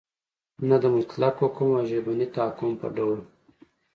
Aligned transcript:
نه 0.69 0.75
د 0.83 0.85
مطلق 0.95 1.33
حکم 1.43 1.69
او 1.77 1.83
ژبني 1.89 2.27
تحکم 2.35 2.71
په 2.81 2.87
ډول 2.97 3.19